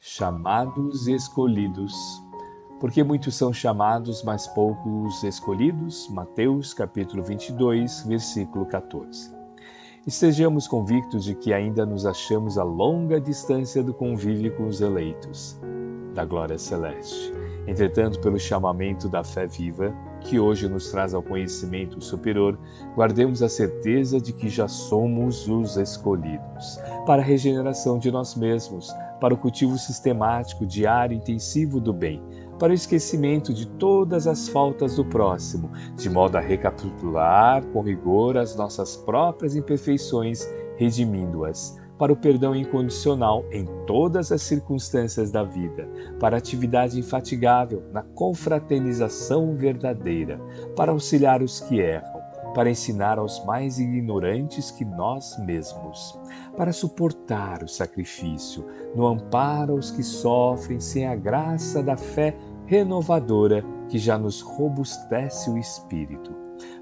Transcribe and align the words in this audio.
chamados 0.00 1.06
e 1.06 1.14
escolhidos. 1.14 1.94
Porque 2.80 3.04
muitos 3.04 3.34
são 3.34 3.52
chamados, 3.52 4.22
mas 4.24 4.48
poucos 4.48 5.22
escolhidos. 5.22 6.08
Mateus 6.08 6.72
capítulo 6.72 7.22
22, 7.22 8.04
versículo 8.06 8.64
14. 8.64 9.38
Estejamos 10.06 10.66
convictos 10.66 11.24
de 11.24 11.34
que 11.34 11.52
ainda 11.52 11.84
nos 11.84 12.06
achamos 12.06 12.56
a 12.56 12.64
longa 12.64 13.20
distância 13.20 13.82
do 13.82 13.92
convívio 13.92 14.56
com 14.56 14.66
os 14.66 14.80
eleitos 14.80 15.60
da 16.14 16.24
glória 16.24 16.56
celeste. 16.56 17.30
Entretanto, 17.66 18.18
pelo 18.20 18.38
chamamento 18.38 19.06
da 19.06 19.22
fé 19.22 19.46
viva, 19.46 19.94
que 20.20 20.38
hoje 20.38 20.68
nos 20.68 20.90
traz 20.90 21.14
ao 21.14 21.22
conhecimento 21.22 22.00
superior, 22.00 22.58
guardemos 22.94 23.42
a 23.42 23.48
certeza 23.48 24.20
de 24.20 24.32
que 24.32 24.48
já 24.48 24.68
somos 24.68 25.48
os 25.48 25.76
escolhidos 25.76 26.78
para 27.06 27.22
a 27.22 27.24
regeneração 27.24 27.98
de 27.98 28.10
nós 28.10 28.34
mesmos, 28.34 28.92
para 29.20 29.34
o 29.34 29.36
cultivo 29.36 29.76
sistemático, 29.78 30.66
diário 30.66 31.14
e 31.14 31.18
intensivo 31.18 31.80
do 31.80 31.92
bem, 31.92 32.22
para 32.58 32.72
o 32.72 32.74
esquecimento 32.74 33.54
de 33.54 33.66
todas 33.66 34.26
as 34.26 34.48
faltas 34.48 34.96
do 34.96 35.04
próximo, 35.04 35.70
de 35.96 36.10
modo 36.10 36.36
a 36.36 36.40
recapitular 36.40 37.64
com 37.66 37.80
rigor 37.80 38.36
as 38.36 38.54
nossas 38.54 38.96
próprias 38.96 39.56
imperfeições, 39.56 40.46
redimindo-as, 40.76 41.80
para 42.00 42.14
o 42.14 42.16
perdão 42.16 42.56
incondicional 42.56 43.44
em 43.52 43.66
todas 43.86 44.32
as 44.32 44.40
circunstâncias 44.40 45.30
da 45.30 45.44
vida, 45.44 45.86
para 46.18 46.34
a 46.34 46.38
atividade 46.38 46.98
infatigável 46.98 47.82
na 47.92 48.02
confraternização 48.02 49.54
verdadeira, 49.54 50.40
para 50.74 50.92
auxiliar 50.92 51.42
os 51.42 51.60
que 51.60 51.78
erram 51.78 52.18
para 52.54 52.68
ensinar 52.68 53.16
aos 53.16 53.44
mais 53.44 53.78
ignorantes 53.78 54.72
que 54.72 54.84
nós 54.84 55.38
mesmos, 55.38 56.18
para 56.56 56.72
suportar 56.72 57.62
o 57.62 57.68
sacrifício, 57.68 58.66
no 58.94 59.06
amparo 59.06 59.74
aos 59.74 59.92
que 59.92 60.02
sofrem 60.02 60.80
sem 60.80 61.06
a 61.06 61.14
graça 61.14 61.80
da 61.80 61.96
fé 61.96 62.36
renovadora 62.66 63.64
que 63.88 63.98
já 63.98 64.18
nos 64.18 64.40
robustece 64.40 65.48
o 65.48 65.56
espírito, 65.56 66.34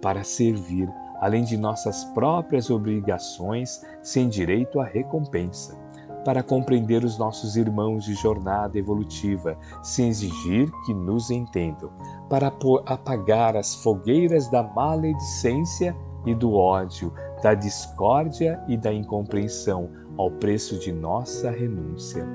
para 0.00 0.24
servir 0.24 0.88
além 1.22 1.44
de 1.44 1.56
nossas 1.56 2.04
próprias 2.06 2.68
obrigações 2.68 3.80
sem 4.02 4.28
direito 4.28 4.80
à 4.80 4.84
recompensa. 4.84 5.80
Para 6.24 6.42
compreender 6.42 7.04
os 7.04 7.16
nossos 7.16 7.56
irmãos 7.56 8.04
de 8.04 8.14
jornada 8.14 8.76
evolutiva, 8.76 9.56
sem 9.84 10.08
exigir 10.08 10.68
que 10.84 10.92
nos 10.92 11.30
entendam, 11.30 11.90
para 12.28 12.52
apagar 12.86 13.56
as 13.56 13.76
fogueiras 13.76 14.50
da 14.50 14.64
maledicência 14.64 15.96
e 16.26 16.34
do 16.34 16.54
ódio, 16.54 17.12
da 17.40 17.54
discórdia 17.54 18.60
e 18.66 18.76
da 18.76 18.92
incompreensão, 18.92 19.90
ao 20.18 20.30
preço 20.30 20.78
de 20.78 20.92
nossa 20.92 21.50
renúncia, 21.50 22.26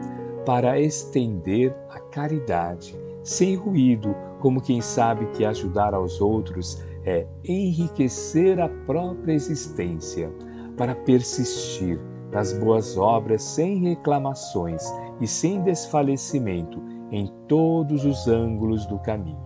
para 0.46 0.80
estender 0.80 1.76
a 1.90 2.00
caridade, 2.00 2.98
sem 3.22 3.56
ruído, 3.56 4.16
como 4.40 4.62
quem 4.62 4.82
sabe 4.82 5.26
que 5.28 5.46
ajudar 5.46 5.94
aos 5.94 6.22
outros 6.22 6.82
é 7.04 7.26
enriquecer 7.44 8.60
a 8.60 8.70
própria 8.86 9.34
existência, 9.34 10.32
para 10.76 10.94
persistir 10.94 12.00
nas 12.32 12.54
boas 12.54 12.98
obras 12.98 13.42
sem 13.42 13.80
reclamações 13.80 14.84
e 15.20 15.28
sem 15.28 15.62
desfalecimento 15.62 16.82
em 17.12 17.34
todos 17.48 18.06
os 18.06 18.28
ângulos 18.28 18.86
do 18.86 19.00
caminho, 19.00 19.42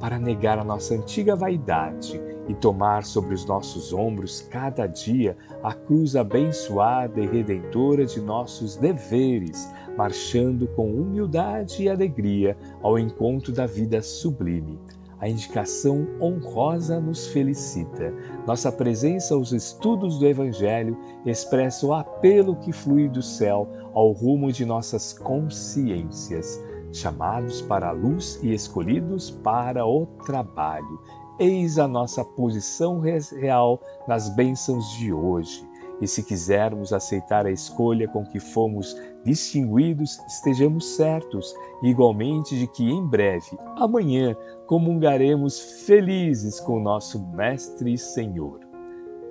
para 0.00 0.18
negar 0.18 0.58
a 0.58 0.64
nossa 0.64 0.94
antiga 0.94 1.36
vaidade 1.36 2.20
e 2.48 2.54
tomar 2.54 3.04
sobre 3.04 3.34
os 3.34 3.44
nossos 3.44 3.92
ombros 3.92 4.40
cada 4.50 4.86
dia 4.86 5.36
a 5.62 5.72
cruz 5.72 6.14
abençoada 6.16 7.20
e 7.20 7.26
redentora 7.26 8.04
de 8.04 8.20
nossos 8.20 8.76
deveres, 8.76 9.72
marchando 9.96 10.66
com 10.68 10.92
humildade 10.92 11.82
e 11.82 11.88
alegria 11.88 12.56
ao 12.82 12.98
encontro 12.98 13.52
da 13.52 13.66
vida 13.66 14.02
sublime 14.02 14.78
a 15.24 15.28
indicação 15.28 16.06
honrosa 16.20 17.00
nos 17.00 17.28
felicita. 17.28 18.12
Nossa 18.46 18.70
presença 18.70 19.32
aos 19.32 19.52
estudos 19.52 20.18
do 20.18 20.26
Evangelho 20.26 20.98
expressa 21.24 21.86
o 21.86 21.94
apelo 21.94 22.56
que 22.56 22.72
flui 22.72 23.08
do 23.08 23.22
céu 23.22 23.66
ao 23.94 24.12
rumo 24.12 24.52
de 24.52 24.66
nossas 24.66 25.14
consciências, 25.14 26.62
chamados 26.92 27.62
para 27.62 27.88
a 27.88 27.92
luz 27.92 28.38
e 28.42 28.52
escolhidos 28.52 29.30
para 29.30 29.86
o 29.86 30.04
trabalho. 30.26 31.00
Eis 31.36 31.80
a 31.80 31.88
nossa 31.88 32.24
posição 32.24 33.00
real 33.00 33.80
nas 34.06 34.28
bênçãos 34.28 34.88
de 34.92 35.12
hoje. 35.12 35.68
E 36.00 36.06
se 36.06 36.22
quisermos 36.22 36.92
aceitar 36.92 37.44
a 37.44 37.50
escolha 37.50 38.06
com 38.06 38.24
que 38.24 38.38
fomos 38.38 38.96
distinguidos, 39.24 40.20
estejamos 40.28 40.94
certos 40.94 41.52
igualmente 41.82 42.56
de 42.56 42.68
que 42.68 42.88
em 42.88 43.04
breve, 43.04 43.58
amanhã, 43.76 44.36
comungaremos 44.66 45.58
felizes 45.84 46.60
com 46.60 46.78
nosso 46.78 47.18
Mestre 47.34 47.94
e 47.94 47.98
Senhor. 47.98 48.60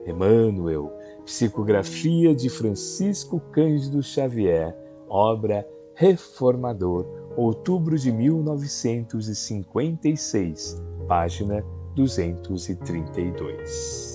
Emmanuel, 0.06 0.92
psicografia 1.24 2.36
de 2.36 2.50
Francisco 2.50 3.40
Cândido 3.52 4.04
Xavier, 4.04 4.78
obra 5.08 5.66
Reformador, 5.96 7.06
outubro 7.38 7.98
de 7.98 8.12
1956, 8.12 10.84
página 11.08 11.64
232. 11.96 14.13